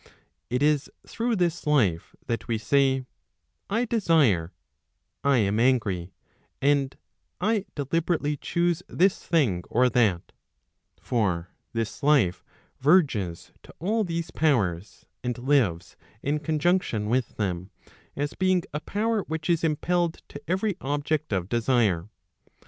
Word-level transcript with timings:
It 0.49 0.63
is 0.63 0.89
through 1.07 1.35
this 1.35 1.67
life 1.67 2.15
that 2.25 2.47
we 2.47 2.57
say, 2.57 3.05
I 3.69 3.85
desire, 3.85 4.51
1 5.21 5.37
am 5.41 5.59
angry, 5.59 6.11
and 6.59 6.97
I 7.39 7.65
deliberately 7.75 8.35
choose 8.35 8.81
this 8.89 9.23
thing 9.23 9.63
or 9.69 9.91
that; 9.91 10.31
for 10.99 11.49
this 11.73 12.01
life 12.01 12.43
verges 12.79 13.51
to 13.61 13.75
all 13.77 14.03
these 14.03 14.31
powers, 14.31 15.05
and 15.23 15.37
lives 15.37 15.97
in 16.23 16.39
conjunction 16.39 17.07
with 17.07 17.37
them, 17.37 17.69
as 18.15 18.33
being 18.33 18.63
a 18.73 18.79
power 18.79 19.21
which 19.25 19.51
is 19.51 19.63
impelled 19.63 20.23
to 20.29 20.41
every 20.47 20.77
object 20.81 21.31
of 21.31 21.47
desire. 21.47 22.09